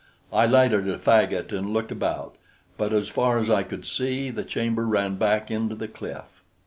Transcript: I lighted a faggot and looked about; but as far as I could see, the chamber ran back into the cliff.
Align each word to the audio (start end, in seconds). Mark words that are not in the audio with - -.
I 0.33 0.47
lighted 0.47 0.89
a 0.89 0.97
faggot 0.97 1.51
and 1.51 1.73
looked 1.73 1.91
about; 1.91 2.35
but 2.75 2.91
as 2.91 3.07
far 3.07 3.37
as 3.37 3.51
I 3.51 3.61
could 3.61 3.85
see, 3.85 4.31
the 4.31 4.43
chamber 4.43 4.87
ran 4.87 5.17
back 5.17 5.51
into 5.51 5.75
the 5.75 5.87
cliff. 5.87 6.41